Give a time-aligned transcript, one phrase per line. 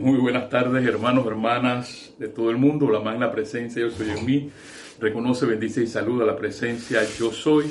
[0.00, 2.90] Muy buenas tardes, hermanos, hermanas de todo el mundo.
[2.90, 4.50] La magna presencia, yo soy en mí.
[4.98, 7.66] Reconoce, bendice y saluda la presencia, yo soy,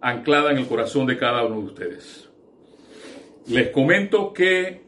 [0.00, 2.30] anclada en el corazón de cada uno de ustedes.
[3.48, 4.82] Les comento que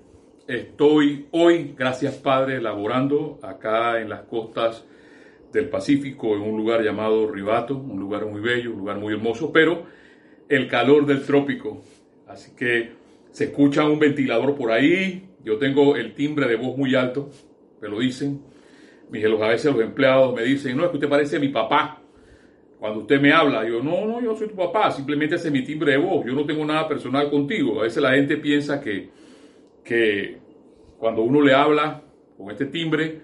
[0.46, 4.84] estoy hoy, gracias Padre, laborando acá en las costas
[5.52, 9.50] del Pacífico, en un lugar llamado Ribato, un lugar muy bello, un lugar muy hermoso,
[9.52, 9.82] pero
[10.48, 11.82] el calor del trópico.
[12.28, 12.92] Así que
[13.32, 17.30] se escucha un ventilador por ahí, yo tengo el timbre de voz muy alto,
[17.80, 18.42] me lo dicen.
[19.10, 22.02] A veces los empleados me dicen, no, es que usted parece mi papá.
[22.78, 25.64] Cuando usted me habla, yo, no, no, yo soy tu papá, simplemente ese es mi
[25.64, 27.80] timbre de voz, yo no tengo nada personal contigo.
[27.80, 29.10] A veces la gente piensa que,
[29.82, 30.38] que
[30.98, 32.02] cuando uno le habla
[32.36, 33.20] con este timbre,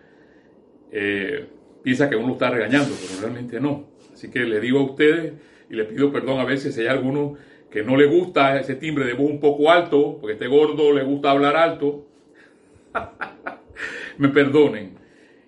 [0.91, 1.47] eh,
[1.83, 3.91] piensa que uno está regañando, pero realmente no.
[4.13, 5.35] Así que le digo a ustedes
[5.71, 7.35] y le pido perdón a veces si hay alguno
[7.75, 11.03] que no le gusta ese timbre de voz un poco alto, porque este gordo le
[11.03, 12.07] gusta hablar alto.
[14.19, 14.97] me perdonen.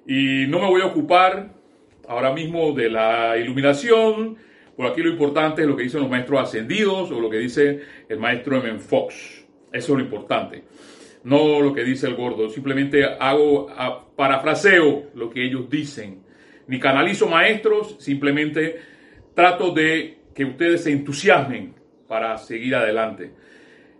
[0.08, 1.52] Y no me voy a ocupar
[2.08, 4.38] ahora mismo de la iluminación.
[4.76, 7.82] Por aquí lo importante es lo que dicen los maestros ascendidos o lo que dice
[8.08, 8.80] el maestro M.
[8.80, 9.46] Fox.
[9.72, 10.64] Eso es lo importante.
[11.22, 12.48] No lo que dice el gordo.
[12.48, 13.68] Simplemente hago
[14.16, 16.24] parafraseo lo que ellos dicen.
[16.66, 18.80] Ni canalizo maestros, simplemente
[19.32, 21.75] trato de que ustedes se entusiasmen
[22.06, 23.32] para seguir adelante.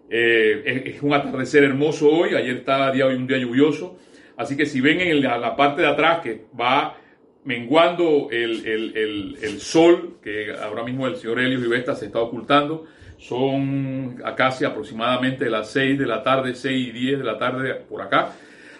[0.08, 3.98] Eh, es un atardecer hermoso hoy, ayer estaba día, un día lluvioso,
[4.36, 6.96] así que si ven en la, parte de atrás que va
[7.44, 12.86] menguando el, sol, que ahora mismo el señor Helio Rivesta se está ocultando,
[13.18, 18.02] son casi aproximadamente las 6 de la tarde, 6 y 10 de la tarde por
[18.02, 18.32] acá.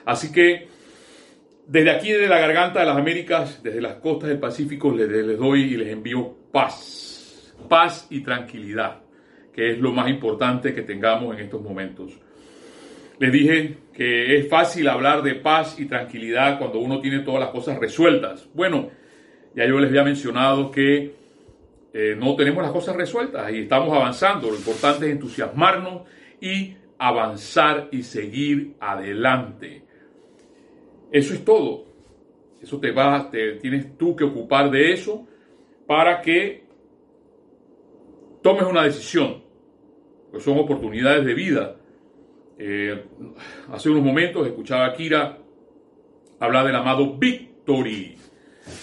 [0.05, 0.69] Así que
[1.67, 5.63] desde aquí, desde la garganta de las Américas, desde las costas del Pacífico, les doy
[5.63, 9.06] y les envío paz, paz y tranquilidad
[9.57, 12.13] que es lo más importante que tengamos en estos momentos.
[13.19, 17.49] Les dije que es fácil hablar de paz y tranquilidad cuando uno tiene todas las
[17.49, 18.47] cosas resueltas.
[18.53, 18.91] Bueno,
[19.55, 21.15] ya yo les había mencionado que
[21.95, 24.51] eh, no tenemos las cosas resueltas y estamos avanzando.
[24.51, 26.03] Lo importante es entusiasmarnos
[26.39, 29.83] y avanzar y seguir adelante.
[31.11, 31.87] Eso es todo.
[32.61, 35.27] Eso te va, te tienes tú que ocupar de eso
[35.87, 36.63] para que
[38.43, 39.46] tomes una decisión
[40.41, 41.77] son oportunidades de vida.
[42.59, 43.05] Eh,
[43.71, 45.39] hace unos momentos escuchaba a Kira
[46.41, 48.17] hablar del amado Victory,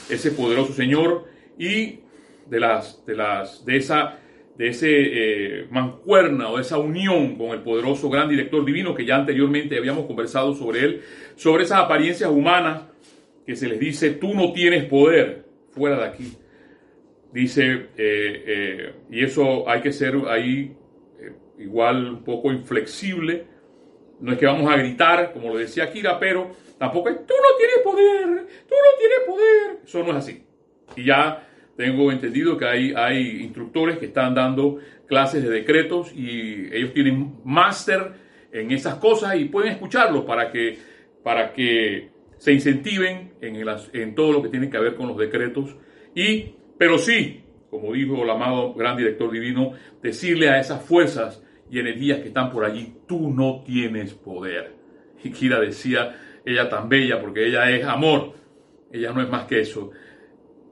[0.09, 1.25] ese poderoso Señor,
[1.57, 1.99] y
[2.47, 4.19] de las, de las, de esa,
[4.57, 9.15] de ese eh, mancuerna o esa unión con el poderoso gran director divino que ya
[9.15, 11.01] anteriormente habíamos conversado sobre él,
[11.35, 12.83] sobre esas apariencias humanas
[13.45, 16.33] que se les dice, tú no tienes poder fuera de aquí.
[17.33, 20.75] Dice, eh, y eso hay que ser ahí
[21.57, 23.45] igual un poco inflexible.
[24.19, 27.57] No es que vamos a gritar, como lo decía Kira, pero tampoco es, tú no
[27.57, 29.79] tienes poder, tú no tienes poder.
[29.83, 30.43] Eso no es así.
[30.95, 34.77] Y ya tengo entendido que hay, hay instructores que están dando
[35.07, 38.13] clases de decretos y ellos tienen máster
[38.51, 40.77] en esas cosas y pueden escucharlos para que,
[41.23, 45.75] para que se incentiven en, en todo lo que tiene que ver con los decretos.
[46.13, 47.42] Y, pero sí,
[47.73, 52.51] como dijo el amado gran director divino, decirle a esas fuerzas y energías que están
[52.51, 54.75] por allí, tú no tienes poder.
[55.23, 58.33] Y Kira decía, ella tan bella, porque ella es amor,
[58.91, 59.89] ella no es más que eso.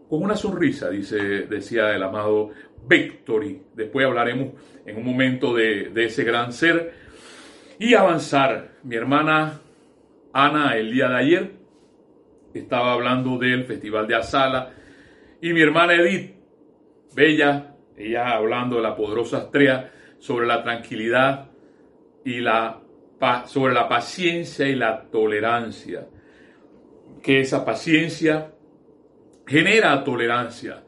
[0.07, 2.51] Con una sonrisa, dice, decía el amado
[2.88, 3.63] Victory.
[3.73, 4.50] Después hablaremos
[4.85, 6.94] en un momento de, de ese gran ser.
[7.79, 8.73] Y avanzar.
[8.84, 9.59] Mi hermana
[10.34, 11.51] Ana, el día de ayer,
[12.53, 14.73] estaba hablando del Festival de Asala.
[15.41, 16.41] Y mi hermana Edith,
[17.16, 21.49] bella, ella hablando de la poderosa estrella sobre la tranquilidad
[22.23, 22.81] y la
[23.45, 26.07] sobre la paciencia y la tolerancia.
[27.22, 28.51] Que esa paciencia
[29.45, 30.83] genera tolerancia.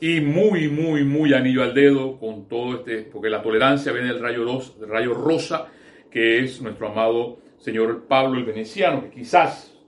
[0.00, 4.22] Y muy, muy, muy anillo al dedo con todo este, porque la tolerancia viene del
[4.22, 4.46] rayo,
[4.78, 5.66] del rayo rosa,
[6.10, 9.78] que es nuestro amado señor Pablo el Veneciano, que quizás,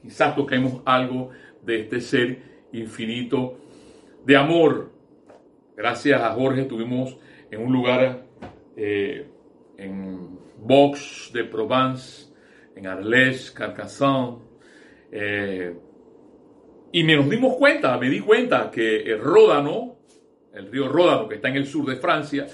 [0.00, 1.30] quizás toquemos algo
[1.62, 2.38] de este ser
[2.72, 3.58] infinito
[4.24, 4.90] de amor.
[5.76, 7.16] Gracias a Jorge tuvimos
[7.50, 8.24] en un lugar
[8.76, 9.26] eh,
[9.76, 12.32] en Box de Provence,
[12.74, 14.38] en Arles, Carcassonne.
[15.12, 15.74] Eh,
[16.92, 19.96] y nos dimos cuenta, me di cuenta que el Ródano,
[20.54, 22.46] el río Ródano, que está en el sur de Francia,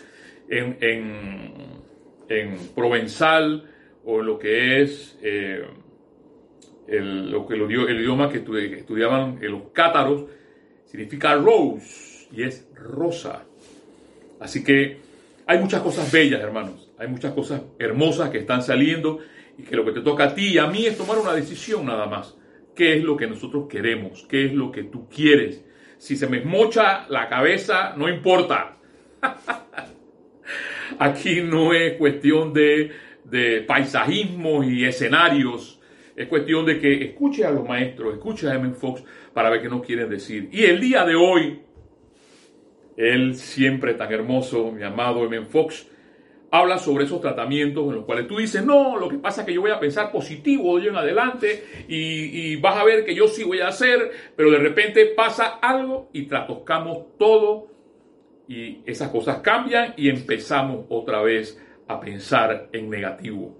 [0.48, 3.68] en, en, Provenzal,
[4.04, 5.62] o lo que es eh,
[6.88, 10.24] el, lo que el idioma que estudiaban los cátaros,
[10.90, 13.44] significa rose, y es rosa.
[14.40, 14.98] Así que
[15.46, 16.90] hay muchas cosas bellas, hermanos.
[16.98, 19.18] Hay muchas cosas hermosas que están saliendo
[19.58, 21.86] y que lo que te toca a ti y a mí es tomar una decisión
[21.86, 22.36] nada más.
[22.74, 24.26] ¿Qué es lo que nosotros queremos?
[24.28, 25.64] ¿Qué es lo que tú quieres?
[25.98, 28.76] Si se me mocha la cabeza, no importa.
[30.98, 32.92] Aquí no es cuestión de,
[33.24, 35.79] de paisajismos y escenarios.
[36.20, 38.74] Es cuestión de que escuche a los maestros, escuche a M.
[38.74, 39.02] Fox
[39.32, 40.50] para ver qué nos quieren decir.
[40.52, 41.62] Y el día de hoy,
[42.98, 45.46] él siempre tan hermoso, mi amado M.
[45.46, 45.90] Fox,
[46.50, 49.54] habla sobre esos tratamientos en los cuales tú dices, no, lo que pasa es que
[49.54, 53.26] yo voy a pensar positivo de hoy en adelante y, vas a ver que yo
[53.26, 57.68] sí voy a hacer, pero de repente pasa algo y trascoscamos todo
[58.46, 61.58] y esas cosas cambian y empezamos otra vez
[61.88, 63.56] a pensar en negativo.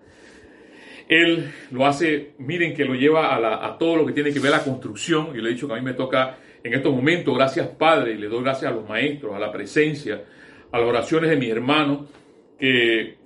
[1.11, 4.63] Él lo hace, miren que lo lleva a, todo lo que tiene que ver la
[4.63, 8.13] construcción, y le he dicho que a mí me toca en estos momentos, gracias Padre,
[8.13, 10.23] y le doy gracias a los maestros, a la presencia,
[10.71, 12.09] a las oraciones de mis hermanos,
[12.57, 13.17] que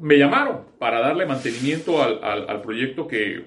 [0.00, 3.44] me llamaron para darle mantenimiento al, proyecto que,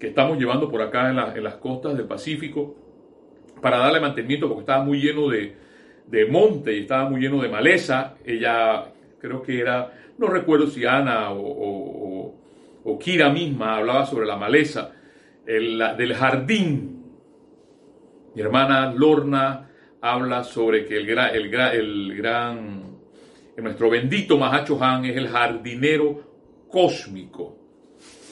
[0.00, 2.76] estamos llevando por acá en, las costas del Pacífico,
[3.60, 5.54] para darle mantenimiento porque estaba muy lleno de,
[6.30, 8.14] monte y estaba muy lleno de maleza.
[8.24, 8.86] Ella,
[9.20, 12.43] creo que era, no recuerdo si Ana o,
[12.98, 14.92] Kira misma hablaba sobre la maleza
[15.44, 17.02] del jardín.
[18.34, 19.70] Mi hermana Lorna
[20.00, 22.94] habla sobre que el, el, el gran
[23.62, 27.56] nuestro bendito Mahacho Han es el jardinero cósmico.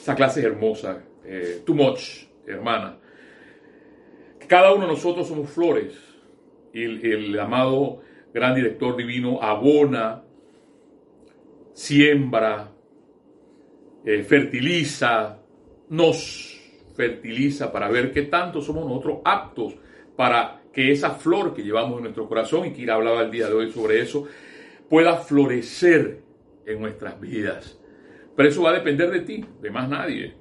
[0.01, 1.01] Esa clase es hermosa.
[1.23, 2.97] Eh, too much, hermana.
[4.47, 5.93] Cada uno de nosotros somos flores.
[6.73, 8.01] Y el, amado
[8.33, 10.23] gran director divino abona,
[11.73, 12.72] siembra,
[14.05, 15.39] eh, fertiliza,
[15.89, 16.59] nos
[16.95, 19.75] fertiliza para ver qué tanto somos nosotros aptos
[20.15, 23.53] para que esa flor que llevamos en nuestro corazón, y Kira hablaba el día de
[23.53, 24.27] hoy sobre eso,
[24.89, 26.21] pueda florecer
[26.65, 27.79] en nuestras vidas.
[28.35, 30.33] Pero eso va a depender de ti, de más nadie.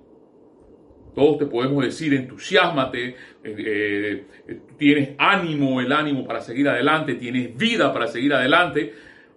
[1.15, 7.55] Todos te podemos decir, entusiasmate, eh, eh, tienes ánimo, el ánimo para seguir adelante, tienes
[7.55, 8.95] vida para seguir adelante.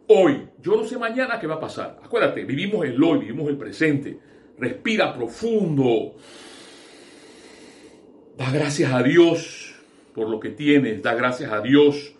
[0.08, 2.00] Hoy, yo no sé mañana qué va a pasar.
[2.04, 4.20] Acuérdate, vivimos el hoy, vivimos el presente.
[4.58, 6.16] Respira profundo.
[8.38, 9.76] Da gracias a Dios
[10.14, 12.14] por lo que tienes, da gracias a Dios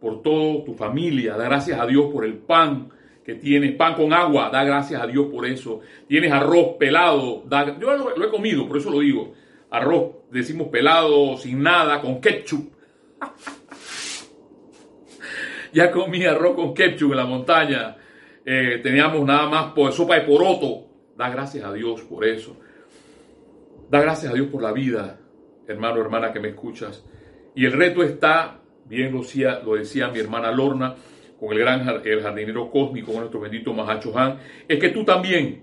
[0.00, 2.90] por toda tu familia, da gracias a Dios por el pan
[3.24, 5.80] que tienes, pan con agua, da gracias a Dios por eso.
[6.08, 7.44] Tienes arroz pelado,
[7.80, 9.32] yo lo, he comido, por eso lo digo.
[9.70, 12.72] Arroz, decimos pelado, sin nada, con ketchup.
[15.72, 17.96] Ya comí arroz con ketchup en la montaña.
[18.44, 20.86] Eh, teníamos nada más por sopa de poroto.
[21.16, 22.56] Da gracias a Dios por eso.
[23.90, 25.18] Da gracias a Dios por la vida,
[25.66, 27.04] hermano, hermana que me escuchas.
[27.54, 30.96] Y el reto está bien lo decía, lo decía mi hermana Lorna,
[31.38, 34.38] con el gran el jardinero cósmico, con nuestro bendito Mahacho Han,
[34.68, 35.62] es que tú también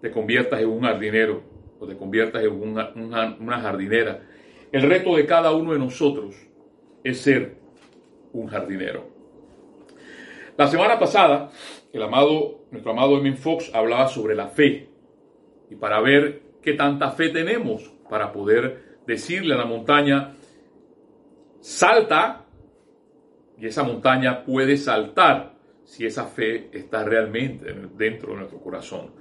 [0.00, 1.42] te conviertas en un jardinero
[1.80, 4.22] o te conviertas en una jardinera.
[4.70, 6.36] El reto de cada uno de nosotros
[7.02, 7.57] es ser
[8.38, 9.08] un jardinero.
[10.56, 11.50] La semana pasada,
[11.92, 14.88] el amado, nuestro amado Emin Fox hablaba sobre la fe
[15.70, 20.34] y para ver qué tanta fe tenemos para poder decirle a la montaña,
[21.60, 22.44] salta
[23.58, 25.54] y esa montaña puede saltar
[25.84, 29.12] si esa fe está realmente dentro de nuestro corazón.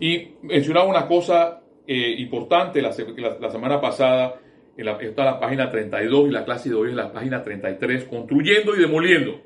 [0.00, 4.40] Y mencionaba una cosa eh, importante la, semana pasada,
[4.78, 8.04] en la, está la página 32 y la clase de hoy es la página 33,
[8.04, 9.40] construyendo y demoliendo.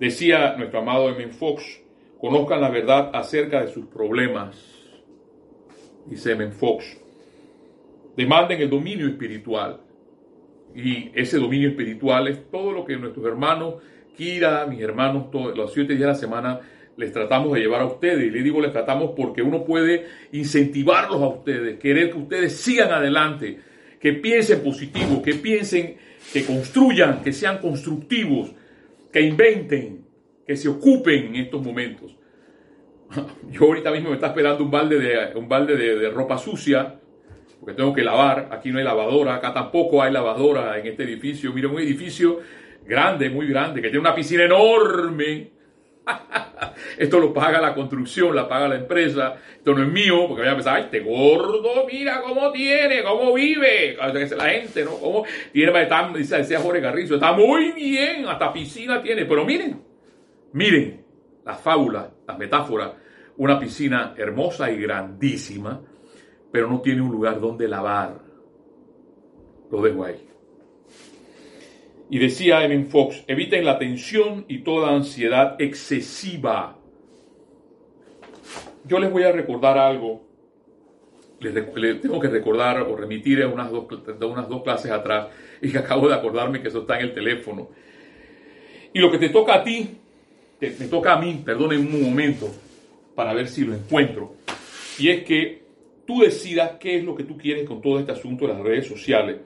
[0.00, 1.82] Decía nuestro amado Emin Fox,
[2.18, 4.56] conozcan la verdad acerca de sus problemas,
[6.06, 6.98] dice Emin Fox.
[8.16, 9.80] Demanden el dominio espiritual
[10.74, 13.74] y ese dominio espiritual es todo lo que nuestros hermanos,
[14.16, 16.60] Kira, mis hermanos, todos, los siete días de la semana,
[16.96, 18.24] les tratamos de llevar a ustedes.
[18.24, 22.92] Y les digo, les tratamos porque uno puede incentivarlos a ustedes, querer que ustedes sigan
[22.92, 23.58] adelante,
[24.00, 25.96] que piensen positivo, que piensen,
[26.32, 28.52] que construyan, que sean constructivos,
[29.12, 30.04] que inventen,
[30.46, 32.16] que se ocupen en estos momentos.
[33.50, 37.00] Yo ahorita mismo me está esperando un balde de, un balde de ropa sucia
[37.66, 41.52] porque tengo que lavar, aquí no hay lavadora, acá tampoco hay lavadora en este edificio,
[41.52, 42.40] mira, un edificio
[42.86, 45.50] grande, muy grande, que tiene una piscina enorme.
[46.98, 50.50] esto lo paga la construcción, la paga la empresa, esto no es mío, porque voy
[50.50, 54.92] a pensar, ay, este gordo, mira cómo tiene, cómo vive, la gente, ¿no?
[54.98, 56.08] Cómo tiene, está,
[56.38, 59.82] decía Jorge Garrizo, está muy bien, hasta piscina tiene, pero miren,
[60.52, 61.04] miren,
[61.44, 62.92] la fábula, las metáforas,
[63.36, 65.80] una piscina hermosa y grandísima,
[66.50, 68.18] pero no tiene un lugar donde lavar.
[69.70, 70.26] Lo dejo ahí.
[72.08, 76.76] Y decía Emin Fox, eviten la tensión y toda ansiedad excesiva.
[78.84, 80.24] yo les voy a recordar algo.
[81.40, 85.28] Les, tengo que recordar o remitir a unas dos, clases atrás
[85.60, 87.68] y acabo de acordarme que eso está en el teléfono.
[88.92, 89.98] Y lo que te toca a ti,
[90.60, 92.48] me toca a mí, perdón un momento,
[93.14, 94.36] para ver si lo encuentro.
[94.98, 95.62] Y es que
[96.06, 98.86] tú decidas qué es lo que tú quieres con todo este asunto de las redes
[98.86, 99.38] sociales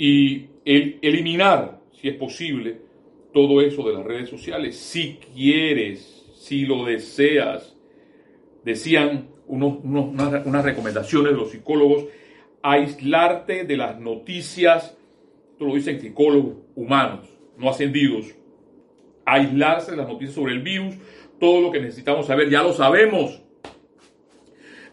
[0.00, 2.80] y el, eliminar, si es posible,
[3.34, 7.76] todo eso de las redes sociales, si quieres, si lo deseas.
[8.64, 12.06] Decían unos, unas, recomendaciones de los psicólogos,
[12.62, 14.96] aislarte de las noticias,
[15.52, 17.28] esto lo dicen psicólogos humanos,
[17.58, 18.34] no ascendidos,
[19.26, 20.94] aislarse de las noticias sobre el virus,
[21.38, 23.42] todo lo que necesitamos saber, ya lo sabemos.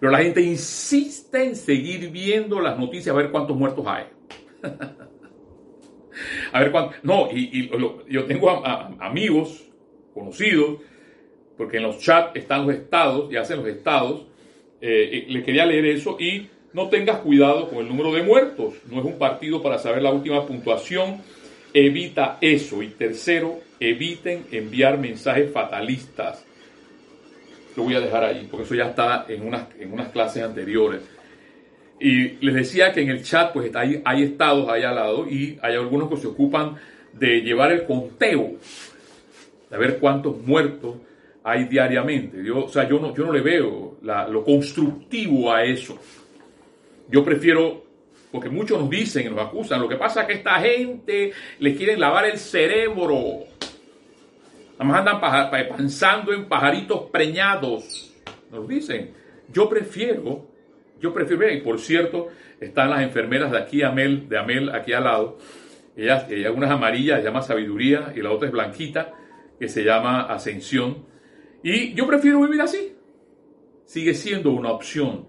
[0.01, 4.16] Pero la gente insiste en seguir viendo las noticias a ver cuántos muertos hay.
[6.51, 7.03] a ver cuántos.
[7.03, 7.69] No, y,
[8.09, 8.65] yo tengo
[8.99, 9.65] amigos,
[10.13, 10.79] conocidos,
[11.57, 14.25] porque en los chats están los estados y hacen los estados.
[14.79, 18.75] Eh, le quería leer eso y no tengas cuidado con el número de muertos.
[18.91, 21.21] No es un partido para saber la última puntuación.
[21.73, 22.81] Evita eso.
[22.83, 26.47] Y tercero, eviten enviar mensajes fatalistas
[27.77, 31.01] lo voy a dejar ahí, porque eso ya está en unas, en unas clases anteriores.
[31.99, 35.57] Y les decía que en el chat pues hay, hay estados ahí al lado y
[35.61, 36.75] hay algunos que se ocupan
[37.13, 38.53] de llevar el conteo,
[39.69, 40.95] de ver cuántos muertos
[41.43, 42.43] hay diariamente.
[42.43, 45.97] Yo, o sea, yo no, yo no le veo lo constructivo a eso.
[47.09, 47.83] Yo prefiero,
[48.31, 51.75] porque muchos nos dicen y nos acusan, lo que pasa es que esta gente le
[51.75, 53.47] quieren lavar el cerebro
[54.79, 58.13] Nada más andan pensando en pajaritos preñados.
[58.51, 59.11] Nos dicen.
[59.51, 60.45] Yo prefiero,
[60.99, 62.27] yo prefiero, y por cierto,
[62.59, 65.37] están las enfermeras de aquí, Amel, de Amel, aquí al lado.
[65.95, 69.13] Ellas, ella, una es amarilla, se llama Sabiduría, y la otra es blanquita,
[69.59, 71.05] que se llama Ascensión.
[71.63, 72.95] Y yo prefiero vivir así.
[73.85, 75.27] Sigue siendo una opción,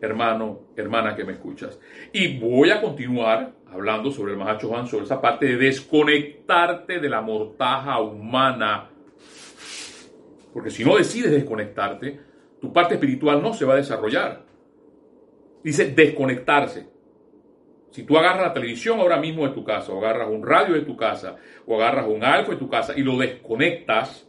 [0.00, 1.80] hermano, hermana que me escuchas.
[2.12, 7.08] Y voy a continuar hablando sobre el Mahacho Juan, sobre esa parte de desconectarte de
[7.08, 8.90] la mortaja humana
[10.52, 12.20] porque si no decides desconectarte,
[12.60, 14.44] tu parte espiritual no se va a desarrollar.
[15.62, 16.86] Dice desconectarse.
[17.90, 20.82] Si tú agarras la televisión ahora mismo de tu casa, o agarras un radio de
[20.82, 21.36] tu casa,
[21.66, 24.28] o agarras un alfa de tu casa y lo desconectas,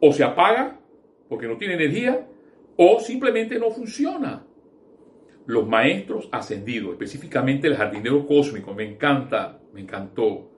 [0.00, 0.80] o se apaga
[1.28, 2.26] porque no tiene energía,
[2.76, 4.44] o simplemente no funciona.
[5.46, 10.50] Los maestros ascendidos, específicamente el jardinero cósmico, me encanta, me encantó,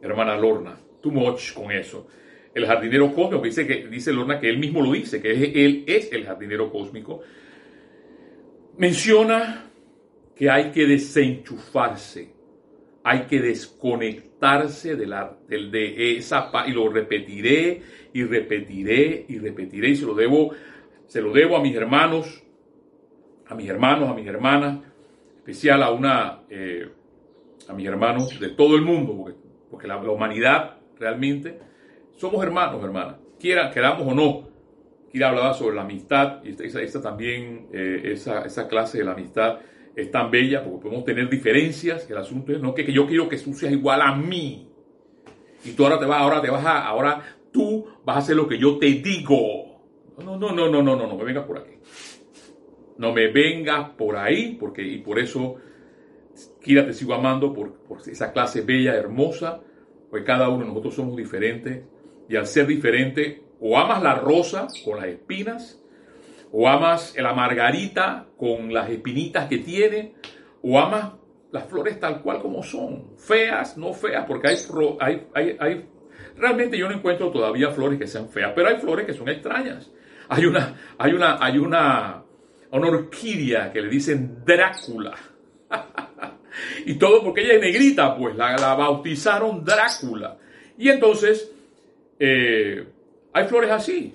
[0.00, 2.08] hermana Lorna, too much con eso
[2.54, 6.12] el jardinero cósmico, dice, que, dice Lorna que él mismo lo dice, que él es
[6.12, 7.20] el jardinero cósmico,
[8.76, 9.70] menciona
[10.34, 12.34] que hay que desenchufarse,
[13.04, 19.96] hay que desconectarse de, la, de esa y lo repetiré y repetiré y repetiré y
[19.96, 20.52] se lo debo,
[21.06, 22.42] se lo debo a mis hermanos,
[23.46, 24.80] a mis hermanos, a mis hermanas,
[25.36, 26.88] especial a una, eh,
[27.68, 29.34] a mis hermanos de todo el mundo,
[29.70, 31.58] porque, la humanidad realmente
[32.16, 34.51] somos hermanos, hermanas, quiera, queramos o no.
[35.12, 39.58] Kira hablaba sobre la amistad, y esta, también, eh, esa, clase de la amistad
[39.94, 42.08] es tan bella porque podemos tener diferencias.
[42.08, 44.70] El asunto es no que, yo quiero que tú seas igual a mí.
[45.66, 48.48] Y tú ahora te vas, ahora te vas a, ahora tú vas a hacer lo
[48.48, 49.82] que yo te digo.
[50.24, 51.74] No, no, no, no, no, no, no, me vengas por aquí.
[52.96, 55.56] No me vengas por ahí, porque, y por eso,
[56.62, 57.74] Kira, te sigo amando por,
[58.06, 59.60] esa clase bella, hermosa,
[60.08, 61.84] porque cada uno de nosotros somos diferentes
[62.30, 65.80] y al ser diferente, o amas la rosa con las espinas,
[66.50, 70.14] o amas la margarita con las espinitas que tiene,
[70.62, 71.12] o amas
[71.52, 74.56] las flores tal cual como son, feas, no feas, porque hay,
[75.32, 75.86] hay, hay,
[76.36, 79.92] realmente yo no encuentro todavía flores que sean feas, pero hay flores que son extrañas.
[80.28, 82.24] Hay una, hay una, hay una,
[82.72, 85.14] una orquídea que le dicen Drácula.
[86.86, 90.36] y todo porque ella es negrita, pues la, la bautizaron Drácula.
[90.78, 91.52] Y entonces
[92.18, 92.86] eh,
[93.32, 94.14] hay flores así.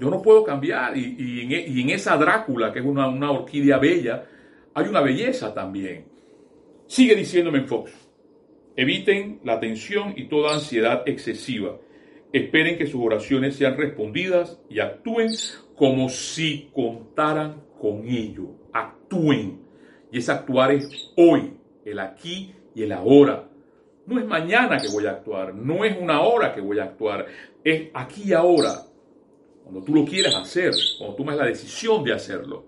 [0.00, 0.96] Yo no puedo cambiar.
[0.96, 4.24] Y, en, esa Drácula, que es una, una, orquídea bella,
[4.74, 6.04] hay una belleza también.
[6.86, 7.92] Sigue diciéndome en Fox.
[8.76, 11.76] Eviten la tensión y toda ansiedad excesiva.
[12.32, 15.30] Esperen que sus oraciones sean respondidas y actúen
[15.74, 18.50] como si contaran con ello.
[18.72, 19.62] Actúen.
[20.12, 23.47] Y ese actuar es hoy, el aquí y el ahora.
[24.08, 27.26] No es mañana que voy a actuar, no es una hora que voy a actuar,
[27.62, 28.86] es aquí y ahora,
[29.62, 32.64] cuando tú lo quieres hacer, cuando tomas la decisión de hacerlo.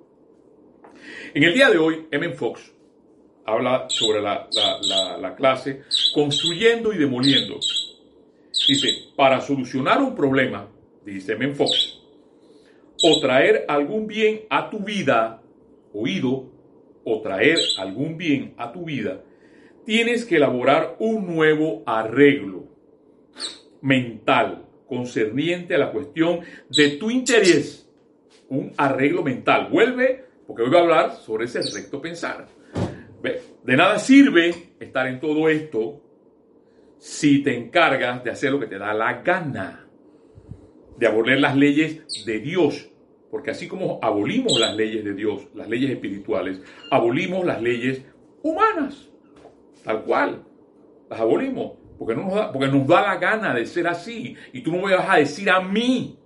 [1.32, 2.28] En el día de hoy, M.
[2.35, 2.70] Fox
[3.47, 4.49] habla sobre la,
[5.18, 7.59] la clase construyendo y demoliendo.
[8.68, 10.68] Dice, para solucionar un problema,
[11.06, 11.54] dice M.
[11.54, 12.02] Fox,
[13.02, 15.40] o traer algún bien a tu vida,
[15.94, 16.50] oído,
[17.02, 19.23] o traer algún bien a tu vida,
[19.84, 22.64] tienes que elaborar un nuevo arreglo
[23.80, 27.88] mental concerniente a la cuestión de tu interés.
[28.49, 29.68] Un arreglo mental.
[29.70, 32.49] Vuelve, porque hoy voy a hablar sobre ese recto pensar.
[33.22, 36.00] De nada sirve estar en todo esto
[36.99, 39.87] si te encargas de hacer lo que te da la gana,
[40.99, 42.90] de abolir las leyes de Dios.
[43.30, 48.02] Porque así como abolimos las leyes de Dios, las leyes espirituales, abolimos las leyes
[48.42, 49.10] humanas,
[49.84, 50.42] tal cual,
[51.08, 51.72] las abolimos.
[51.99, 54.34] Porque, no nos da, porque nos da la gana de ser así.
[54.54, 56.18] Y tú no me vas a decir a mí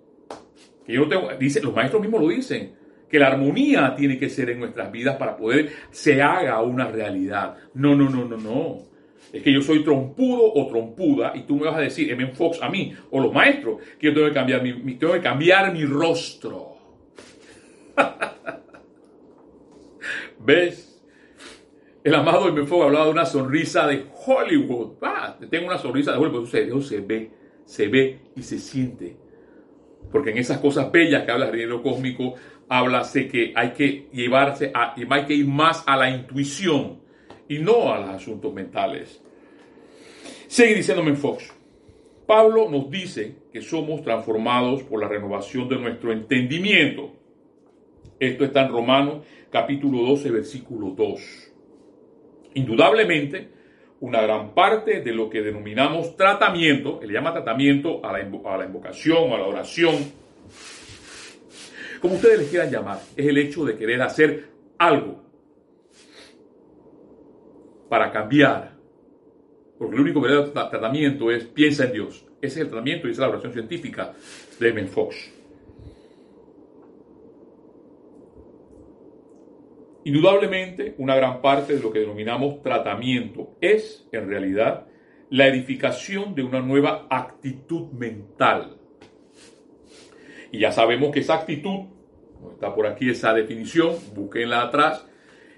[0.86, 1.28] que yo no tengo.
[1.38, 2.74] Dice, los maestros mismos lo dicen.
[3.08, 7.56] Que la armonía tiene que ser en nuestras vidas para poder se haga una realidad.
[7.74, 8.78] No, no, no, no, no.
[9.32, 12.26] Es que yo soy trompudo o trompuda y tú me vas a decir, M.
[12.28, 15.72] Fox, a mí, o los maestros, que yo tengo que cambiar mi, tengo que cambiar
[15.72, 16.76] mi rostro.
[20.38, 20.93] ¿Ves?
[22.04, 22.66] El amado M.
[22.66, 24.98] Fox hablaba de una sonrisa de Hollywood.
[25.00, 26.50] Ah, tengo una sonrisa de Hollywood.
[26.52, 27.30] Dios se ve,
[27.64, 29.16] se ve y se siente.
[30.12, 32.34] Porque en esas cosas bellas que habla el dinero cósmico,
[32.68, 37.00] habla de que hay que llevarse, a, hay que ir más a la intuición
[37.48, 39.22] y no a los asuntos mentales.
[40.46, 41.54] Sigue diciéndome Fox.
[42.26, 47.14] Pablo nos dice que somos transformados por la renovación de nuestro entendimiento.
[48.20, 51.53] Esto está en Romanos capítulo 12, versículo 2.
[52.54, 53.48] Indudablemente,
[54.00, 59.38] una gran parte de lo que denominamos tratamiento, él llama tratamiento a la, invocación, a
[59.38, 59.94] la oración,
[62.00, 64.44] como ustedes les quieran llamar, es el hecho de querer hacer
[64.76, 65.22] algo
[67.88, 68.74] para cambiar.
[69.78, 72.26] Porque el único verdadero tratamiento es piensa en Dios.
[72.42, 74.12] Ese es el tratamiento y es la oración científica
[74.60, 75.32] de Ben Fox.
[80.04, 84.86] Indudablemente, una gran parte de lo que denominamos tratamiento es, en realidad,
[85.30, 88.76] la edificación de una nueva actitud mental.
[90.52, 91.86] Y ya sabemos que esa actitud,
[92.52, 95.06] está por aquí esa definición, búsquenla atrás,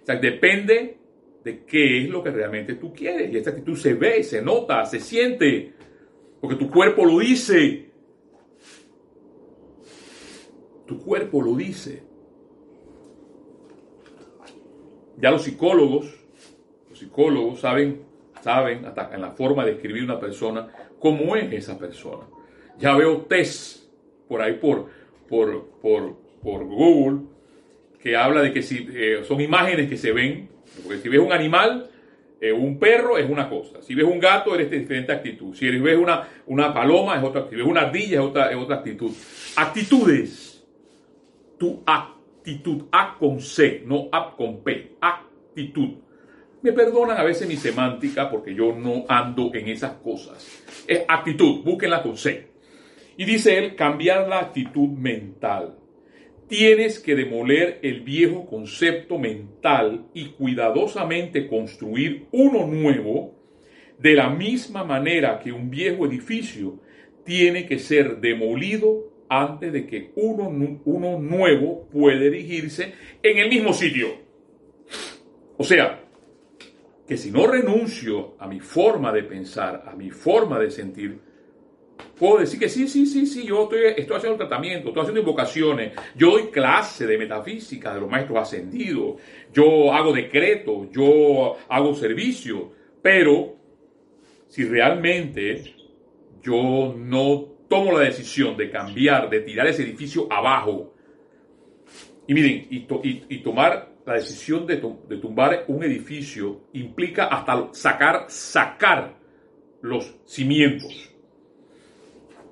[0.03, 0.99] o sea, depende
[1.43, 3.33] de qué es lo que realmente tú quieres.
[3.33, 5.75] Y esa actitud se ve, se nota, se siente,
[6.41, 7.91] porque tu cuerpo lo dice.
[10.87, 12.06] Tu cuerpo lo dice.
[15.19, 16.15] Ya los psicólogos,
[16.91, 18.03] los psicólogos saben,
[18.43, 22.25] saben hasta en la forma de escribir una persona cómo es esa persona.
[22.79, 23.85] Ya veo test
[24.29, 24.87] por ahí por,
[25.29, 27.21] por, por, por Google
[28.03, 30.49] que habla de que si eh, son imágenes que se ven,
[30.83, 31.91] porque si ves un animal,
[32.41, 35.69] eh, un perro es una cosa, si ves un gato eres de diferente actitud, si
[35.71, 39.11] ves una, una paloma es otra si ves una ardilla es otra, es otra actitud.
[39.57, 40.63] Actitudes,
[41.59, 42.16] tu actitud
[42.47, 45.97] actitud, A con C, no A con P, actitud.
[46.63, 50.63] Me perdonan a veces mi semántica porque yo no ando en esas cosas.
[50.87, 52.47] Es actitud, búsquenla con C.
[53.17, 55.77] Y dice él, cambiar la actitud mental.
[56.47, 63.35] Tienes que demoler el viejo concepto mental y cuidadosamente construir uno nuevo
[63.99, 66.79] de la misma manera que un viejo edificio
[67.25, 70.49] tiene que ser demolido antes de que uno,
[70.85, 74.09] uno nuevo puede erigirse en el mismo sitio.
[75.57, 76.03] O sea,
[77.07, 81.19] que si no renuncio a mi forma de pensar, a mi forma de sentir,
[82.19, 85.93] puedo decir que sí, sí, sí, sí, yo estoy, estoy haciendo tratamiento, estoy haciendo invocaciones,
[86.17, 89.21] yo doy clase de metafísica de los maestros ascendidos,
[89.53, 93.57] yo hago decretos, yo hago servicio, pero
[94.49, 95.75] si realmente
[96.43, 100.95] yo no tomo la decisión de cambiar, de tirar ese edificio abajo,
[102.27, 109.15] y miren, y, tomar la decisión de, tumbar un edificio implica hasta sacar, sacar
[109.81, 111.13] los cimientos.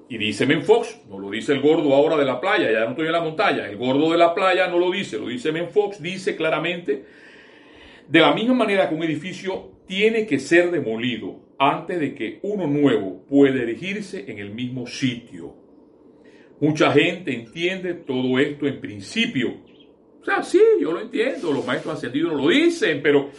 [0.09, 3.07] Y dice Menfox, no lo dice el gordo ahora de la playa, ya no estoy
[3.07, 6.37] en la montaña, el gordo de la playa no lo dice, lo dice Menfox, dice
[6.37, 7.05] claramente,
[8.07, 12.66] de la misma manera que un edificio tiene que ser demolido antes de que uno
[12.66, 15.55] nuevo pueda erigirse en el mismo sitio.
[16.61, 19.55] Mucha gente entiende todo esto en principio.
[20.20, 23.31] O sea, sí, yo lo entiendo, los maestros ascendidos lo dicen, pero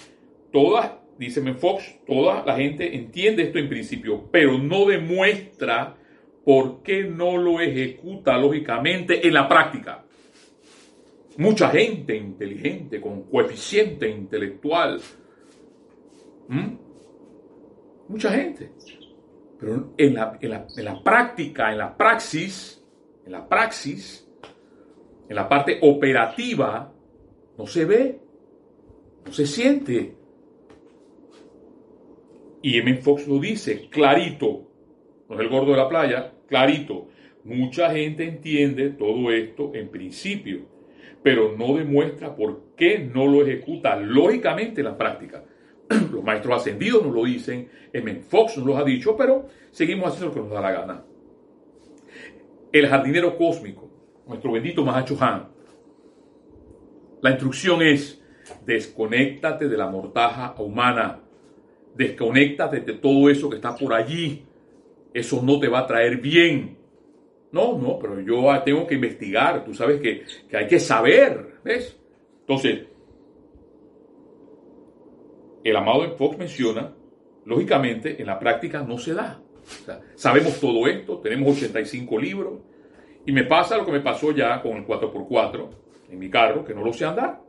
[0.51, 5.97] toda, dice Fox, toda la gente entiende esto en principio, pero no demuestra
[6.43, 10.05] por qué no lo ejecuta lógicamente en la práctica.
[11.37, 15.01] Mucha gente inteligente, con coeficiente intelectual,
[18.07, 18.71] Mucha gente.
[19.59, 22.83] Pero en la, práctica, en la praxis,
[23.25, 24.27] en la praxis,
[25.27, 26.93] en la parte operativa,
[27.57, 28.19] no se ve,
[29.25, 30.15] no se siente.
[32.61, 32.97] Y M.
[32.97, 34.67] Fox lo dice, clarito,
[35.29, 37.07] no es el gordo de la playa, clarito.
[37.43, 40.65] Mucha gente entiende todo esto en principio,
[41.21, 45.43] pero no demuestra por qué no lo ejecuta lógicamente en la práctica.
[46.11, 48.15] Los maestros ascendidos nos lo dicen, M.
[48.21, 51.03] Fox nos lo ha dicho, pero seguimos haciendo lo que nos da la gana.
[52.71, 53.89] El jardinero cósmico,
[54.27, 55.47] nuestro bendito Mahacho Han.
[57.21, 58.21] La instrucción es,
[58.65, 61.21] desconéctate de la mortaja humana,
[61.95, 64.45] desconéctate de todo eso que está por allí,
[65.13, 66.77] eso no te va a traer bien.
[67.51, 71.97] No, no, pero yo tengo que investigar, tú sabes que, que hay que saber, ¿ves?
[72.41, 72.83] Entonces,
[75.69, 76.93] el amado Fox menciona,
[77.45, 79.41] lógicamente, en la práctica no se da.
[80.15, 82.53] sabemos todo esto, tenemos 85 libros,
[83.25, 85.69] y me pasa lo que me pasó ya con el 4x4
[86.11, 87.41] en mi carro, que no lo sé andar.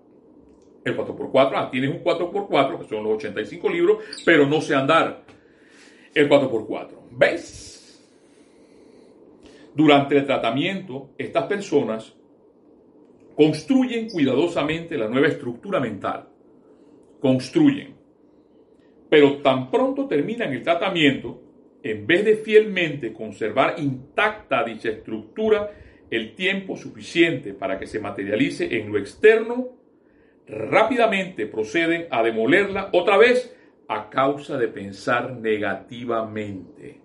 [0.83, 5.25] El 4x4, ah, tienes un 4x4, que son los 85 libros, pero no sé andar
[6.15, 6.91] el 4x4.
[7.11, 8.03] ¿Ves?
[9.75, 12.15] Durante el tratamiento, estas personas
[13.35, 16.27] construyen cuidadosamente la nueva estructura mental.
[17.21, 17.96] Construyen.
[19.09, 21.43] Pero tan pronto terminan el tratamiento,
[21.83, 25.71] en vez de fielmente conservar intacta dicha estructura
[26.11, 29.69] el tiempo suficiente para que se materialice en lo externo,
[30.47, 33.55] rápidamente proceden a demolerla otra vez
[33.89, 37.01] a causa de pensar negativamente.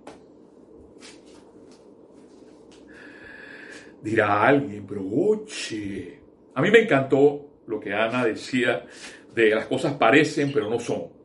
[4.01, 6.19] Dirá alguien, pero oye,
[6.55, 8.85] a mí me encantó lo que Ana decía
[9.33, 11.20] de las cosas parecen pero no son.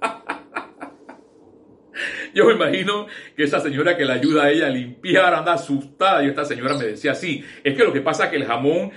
[2.34, 6.22] Yo me imagino que esa señora que le ayuda a ella a limpiar anda asustada
[6.22, 8.92] y esta señora me decía así, es que lo que pasa es que el jamón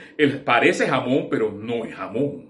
[0.46, 2.46] parece jamón, pero no es jamón.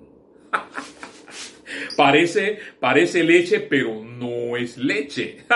[1.98, 5.38] parece, parece leche, pero no es leche.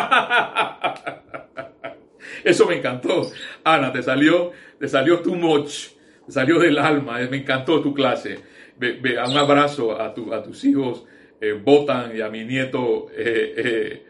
[2.44, 3.30] Eso me encantó.
[3.64, 5.90] Ana, te salió, te salió too much,
[6.26, 8.40] te salió del alma, me encantó tu clase.
[8.80, 11.06] un abrazo a, tu, a tus hijos,
[11.40, 14.04] eh, Botan y a mi nieto eh,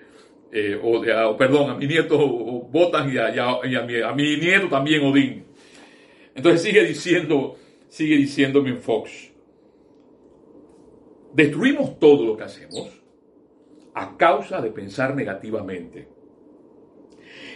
[0.52, 5.46] eh, o, perdón, a mi nieto Botan y, a, mi, nieto también Odín.
[6.34, 7.58] Entonces sigue diciendo,
[7.90, 9.32] sigue diciéndome Fox,
[11.34, 13.02] destruimos todo lo que hacemos
[13.94, 16.08] a causa de pensar negativamente.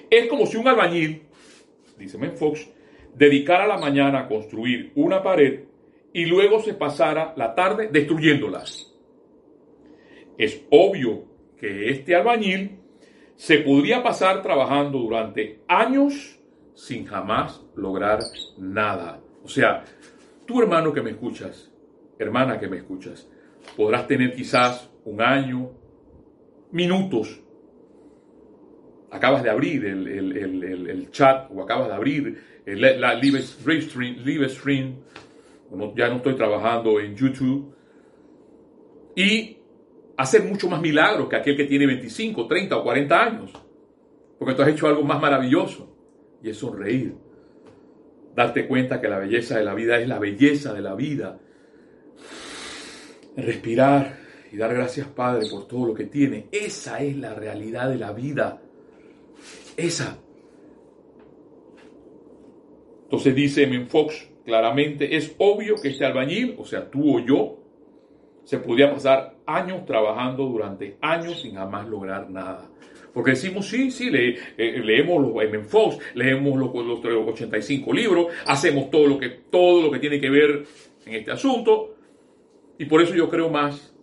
[0.10, 1.22] Es como si un albañil,
[1.98, 2.68] dice Fox,
[3.16, 5.62] dedicara la mañana a construir una pared
[6.14, 8.91] y luego se pasara la tarde destruyéndolas.
[10.42, 11.26] Es obvio
[11.56, 12.80] que este albañil
[13.36, 16.40] se podría pasar trabajando durante años
[16.74, 18.22] sin jamás lograr
[18.58, 19.22] nada.
[19.44, 19.84] O sea,
[20.48, 21.72] tú hermano que me escuchas,
[22.18, 23.30] hermana que me escuchas,
[23.78, 25.70] podrás tener quizás un año,
[26.72, 27.40] minutos.
[29.12, 34.96] Acabas de abrir el, chat o acabas de abrir la live stream, live stream.
[35.96, 37.76] ya no estoy trabajando en YouTube.
[39.16, 39.61] Y
[40.22, 43.52] hacer mucho más milagros que aquel que tiene 25, 30 o 40 años.
[44.38, 45.96] Porque tú has hecho algo más maravilloso
[46.44, 47.16] y es sonreír.
[48.36, 51.40] Darte cuenta que la belleza de la vida es la belleza de la vida.
[53.36, 54.18] Respirar
[54.52, 56.48] y dar gracias, Padre, por todo lo que tiene.
[56.52, 58.62] Esa es la realidad de la vida.
[59.78, 60.18] Esa.
[63.04, 67.61] Entonces dice Menfox claramente, es obvio que este albañil, o sea, tú o yo,
[68.44, 72.70] se podía pasar años trabajando durante años sin jamás lograr nada.
[73.14, 75.64] Porque decimos, sí, sí, le, eh, leemos los M.
[75.66, 80.30] Fox, leemos los, los, 85 libros, hacemos todo lo, que, todo lo que tiene que
[80.30, 80.64] ver
[81.06, 81.96] en este asunto.
[82.78, 83.94] Y por eso yo creo más,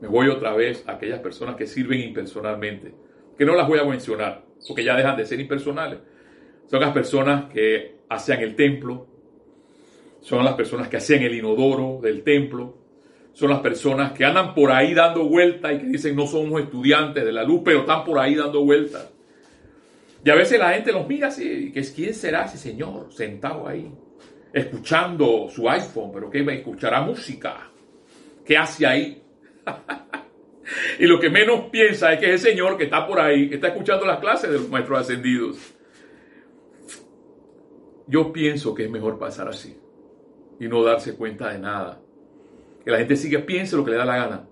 [0.00, 2.94] me voy otra vez a aquellas personas que sirven impersonalmente,
[3.38, 6.00] que no las voy a mencionar, porque ya dejan de ser impersonales.
[6.66, 9.06] Son las personas que hacían el templo,
[10.20, 12.83] son las personas que hacían el inodoro del templo,
[13.34, 17.24] son las personas que andan por ahí dando vueltas y que dicen no somos estudiantes
[17.24, 19.10] de la luz, pero están por ahí dando vueltas.
[20.24, 23.68] Y a veces la gente los mira así, que es quién será ese señor sentado
[23.68, 23.92] ahí,
[24.52, 27.70] escuchando su iPhone, pero que escuchará música.
[28.44, 29.22] ¿Qué hace ahí?
[31.00, 33.56] y lo que menos piensa es que es el señor que está por ahí, que
[33.56, 35.74] está escuchando las clases de los maestros ascendidos.
[38.06, 39.76] Yo pienso que es mejor pasar así
[40.60, 42.00] y no darse cuenta de nada
[42.84, 44.48] que la gente sigue piense lo que le da la gana.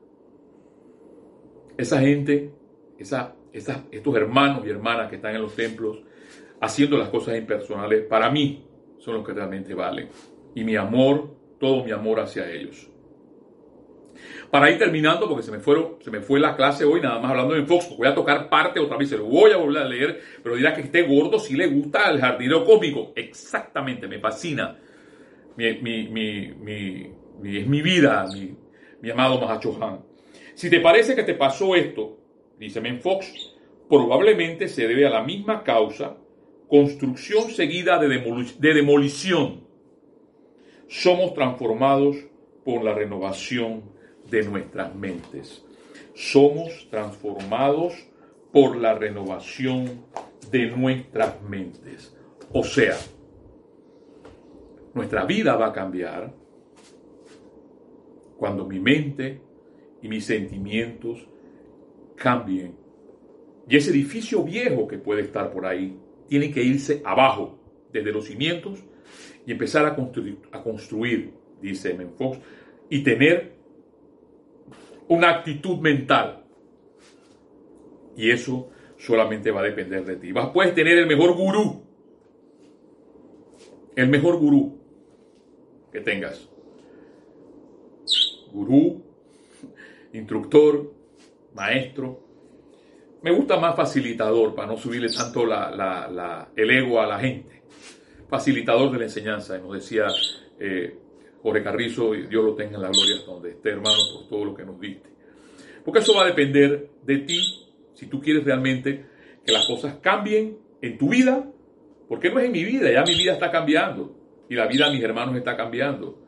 [1.77, 2.53] Esa gente,
[2.99, 6.03] esa, estos hermanos y hermanas que están en los templos
[6.61, 8.67] haciendo las cosas impersonales, para mí
[8.99, 10.09] son los que realmente valen.
[10.55, 12.89] y mi amor, todo mi amor hacia ellos.
[14.51, 17.31] Para ir terminando, porque se me, fueron, se me fue la clase hoy, nada más
[17.31, 19.89] hablando de Fox, voy a tocar parte otra vez, se lo voy a volver a
[19.89, 23.13] leer, pero dirá que esté gordo si le gusta el jardinero cósmico.
[23.17, 24.79] Exactamente, me fascina.
[25.57, 27.13] Mi, mi,
[27.45, 28.27] es mi vida,
[29.01, 30.01] mi, amado Mahacho Han.
[30.55, 32.19] Si te parece que te pasó esto,
[32.59, 33.55] dice Fox,
[33.89, 36.17] probablemente se debe a la misma causa,
[36.69, 39.67] construcción seguida de demolición.
[40.89, 42.17] Somos transformados
[42.65, 43.83] por la renovación
[44.31, 45.65] de nuestras mentes.
[46.15, 47.95] Somos transformados
[48.53, 50.05] por la renovación
[50.51, 52.15] de nuestras mentes.
[52.53, 52.97] O sea,
[54.95, 56.33] nuestra vida va a cambiar
[58.43, 59.41] cuando mi mente
[60.03, 61.29] y mis sentimientos
[62.17, 62.75] cambien.
[63.69, 67.57] Y ese edificio viejo que puede estar por ahí tiene que irse abajo,
[67.93, 68.81] desde los cimientos,
[69.47, 72.41] y empezar a construir, a construir dice Fox,
[72.91, 73.53] y tener
[75.07, 76.43] una actitud mental.
[78.17, 80.33] Y eso solamente va a depender de ti.
[80.33, 81.85] Vas, puedes tener el mejor gurú,
[83.95, 84.81] el mejor gurú
[85.93, 86.52] que tengas.
[88.53, 89.03] Gurú,
[90.13, 90.93] instructor,
[91.55, 92.21] maestro.
[93.23, 97.63] Me gusta más facilitador para no subirle tanto el ego a la gente.
[98.29, 100.07] Facilitador de la enseñanza, nos decía
[100.59, 100.97] eh,
[101.43, 104.55] Jorge Carrizo, y Dios lo tenga en la gloria donde esté, hermano, por todo lo
[104.55, 105.11] que nos diste.
[105.85, 107.41] Porque eso va a depender de ti,
[107.95, 109.05] si tú quieres realmente
[109.45, 111.49] que las cosas cambien en tu vida,
[112.09, 114.15] porque no es en mi vida, ya mi vida está cambiando,
[114.49, 116.19] y la vida de mis hermanos está cambiando.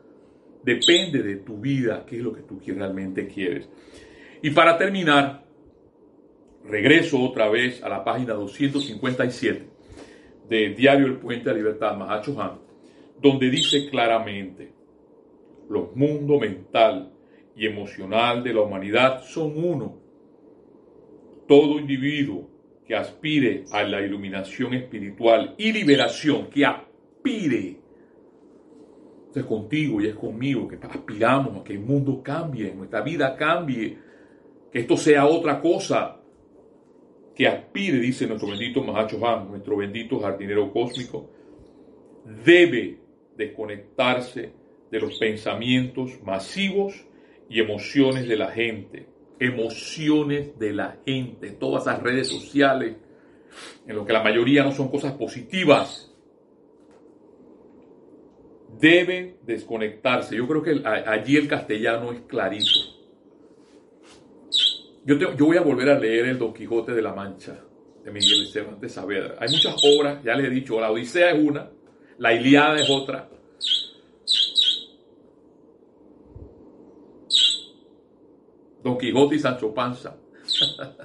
[0.65, 3.69] Depende de tu vida, qué es lo que tú realmente quieres.
[4.41, 5.45] Y para terminar,
[6.63, 9.67] regreso otra vez a la página 257
[10.49, 12.57] del diario El Puente de la Libertad, Mahacho Han,
[13.21, 14.73] donde dice claramente,
[15.69, 17.11] los mundos mental
[17.55, 19.99] y emocional de la humanidad son uno.
[21.47, 22.49] Todo individuo
[22.87, 27.84] que aspire a la iluminación espiritual y liberación, que aspire,
[29.39, 33.97] es contigo y es conmigo, que aspiramos a que el mundo cambie, nuestra vida cambie,
[34.71, 36.19] que esto sea otra cosa,
[37.35, 41.29] que aspire, dice nuestro bendito Mahacho Han, nuestro bendito jardinero cósmico,
[42.45, 42.97] debe
[43.35, 44.53] desconectarse
[44.89, 47.05] de los pensamientos masivos
[47.49, 49.07] y emociones de la gente.
[49.37, 52.95] Emociones de la gente, todas las redes sociales,
[53.85, 56.14] en lo que la mayoría no son cosas positivas.
[58.79, 60.35] Deben desconectarse.
[60.35, 62.71] Yo creo que allí el castellano es clarito.
[65.05, 67.59] Yo, yo voy a volver a leer el Don Quijote de la Mancha
[68.03, 69.35] de Miguel Cervantes Saavedra.
[69.39, 71.69] Hay muchas obras, ya les he dicho, la Odisea es una,
[72.17, 73.29] la Iliada es otra,
[78.85, 80.15] Don Quijote y Sancho Panza.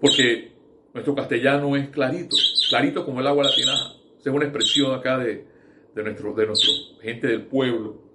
[0.00, 0.50] Porque
[0.92, 2.36] nuestro castellano es clarito,
[2.68, 3.92] clarito como el agua de la tinaja.
[4.18, 5.46] es una expresión acá de,
[5.94, 6.70] nuestro, de nuestra
[7.02, 8.10] gente del pueblo.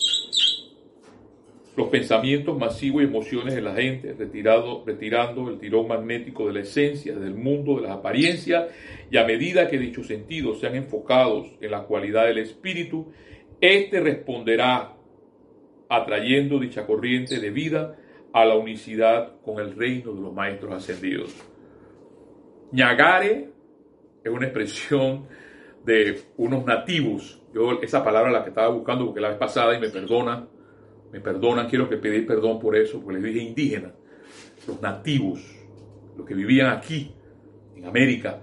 [1.75, 6.61] Los pensamientos masivos y emociones de la gente, retirado, retirando el tirón magnético de la
[6.61, 8.67] esencia, del mundo, de las apariencias,
[9.11, 13.11] y a medida que dichos sentidos sean enfocados en la cualidad del espíritu,
[13.59, 14.93] éste responderá
[15.89, 17.97] atrayendo dicha corriente de vida
[18.31, 21.35] a la unicidad con el reino de los maestros ascendidos.
[22.71, 23.49] Ñagare
[24.23, 25.27] es una expresión
[25.85, 27.41] de unos nativos.
[27.53, 30.47] Yo esa palabra la que estaba buscando porque la vez pasada y me perdona,
[31.11, 33.91] me perdonan, quiero que pedir perdón por eso, porque les dije indígena.
[34.67, 35.39] Los nativos,
[36.17, 37.13] los que vivían aquí,
[37.75, 38.41] en América,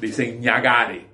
[0.00, 1.06] dicen ñagare.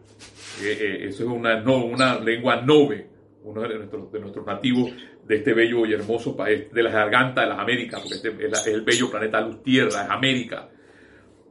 [0.62, 3.06] Eh, eh, eso es una, no, una lengua nove,
[3.44, 4.90] uno de nuestros, de nativos
[5.24, 8.66] de este bello y hermoso país, de la garganta de las Américas, porque este es,
[8.66, 10.68] el bello planeta luz tierra, es América.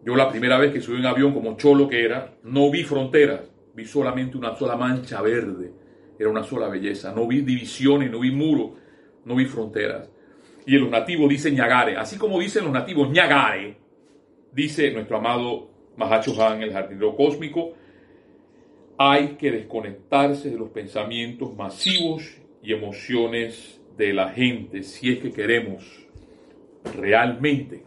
[0.03, 3.41] Yo la primera vez que subí en avión como cholo que era, no vi fronteras,
[3.77, 5.71] vi solamente una sola mancha verde,
[6.17, 8.71] era una sola belleza, no vi divisiones, no vi muros,
[9.23, 10.09] no vi fronteras.
[10.65, 13.77] Y los nativos dicen ñagare, así como dicen los nativos ñagare,
[14.51, 17.73] dice nuestro amado Mahacho Han, el jardinero cósmico,
[18.97, 22.23] hay que desconectarse de los pensamientos masivos
[22.63, 26.07] y emociones de la gente si es que queremos
[26.95, 27.83] realmente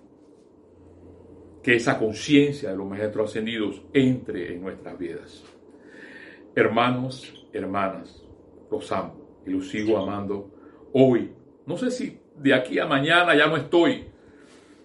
[1.64, 5.44] que esa conciencia de los maestros ascendidos entre en nuestras vidas.
[6.54, 8.22] Hermanos, hermanas,
[8.70, 10.50] los amo y los sigo amando
[10.92, 11.32] hoy.
[11.66, 14.06] No sé si de aquí a mañana ya no estoy,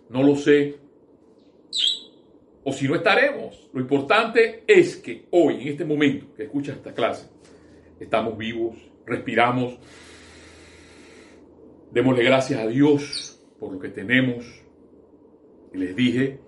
[0.10, 0.78] no lo sé,
[2.63, 3.69] o si no estaremos.
[3.73, 7.30] Lo importante es que hoy, en este momento que escuchas esta clase,
[7.99, 8.75] estamos vivos,
[9.06, 9.78] respiramos.
[11.91, 14.45] Démosle gracias a Dios por lo que tenemos.
[15.73, 16.39] Y les dije,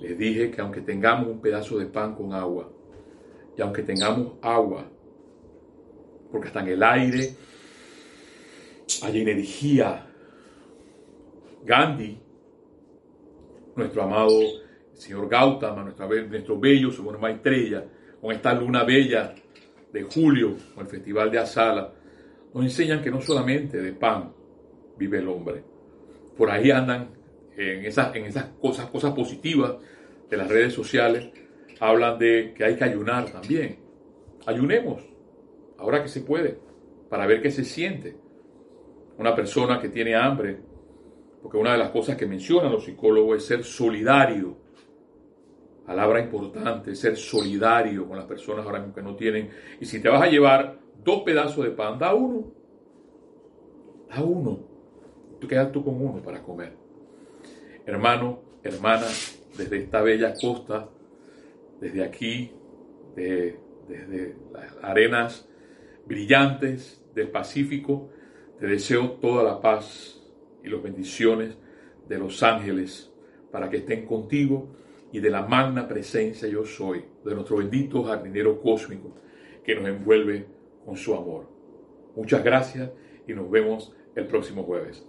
[0.00, 2.70] les dije que aunque tengamos un pedazo de pan con agua,
[3.56, 4.84] y aunque tengamos agua,
[6.30, 7.34] porque hasta en el aire
[9.02, 10.06] hay energía,
[11.64, 12.18] Gandhi,
[13.76, 14.40] nuestro amado
[14.94, 17.84] señor Gautama, nuestra, nuestro bello Suprema Estrella,
[18.20, 19.34] con esta luna bella
[19.92, 21.92] de julio, con el Festival de Asala,
[22.52, 24.32] nos enseñan que no solamente de pan
[24.96, 25.62] vive el hombre.
[26.36, 27.10] Por ahí andan
[27.56, 29.74] en esas, en esas cosas, cosas positivas
[30.28, 31.30] de las redes sociales,
[31.88, 33.78] hablan de que hay que ayunar también.
[34.46, 35.02] Ayunemos,
[35.78, 36.58] ahora que se puede,
[37.08, 38.16] para ver qué se siente.
[39.18, 40.58] Una persona que tiene hambre,
[41.42, 44.56] porque una de las cosas que mencionan los psicólogos es ser solidario.
[45.86, 49.50] Palabra importante, ser solidario con las personas ahora mismo que no tienen.
[49.78, 52.44] Y si te vas a llevar dos pedazos de pan, da uno.
[54.08, 54.58] Da uno.
[55.38, 56.72] Tú quedas tú con uno para comer.
[57.84, 59.06] Hermano, hermana,
[59.56, 60.88] desde esta bella costa,
[61.80, 62.52] desde aquí,
[63.14, 65.48] desde las arenas
[66.06, 68.10] brillantes del Pacífico,
[68.58, 70.20] te deseo toda la paz
[70.62, 71.56] y las bendiciones
[72.08, 73.12] de los ángeles
[73.50, 74.76] para que estén contigo
[75.12, 79.14] y de la magna presencia yo soy, de nuestro bendito jardinero cósmico
[79.62, 80.46] que nos envuelve
[80.84, 81.48] con su amor.
[82.16, 82.90] Muchas gracias
[83.26, 85.06] y nos vemos el próximo jueves.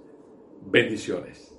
[0.65, 1.54] Bendiciones.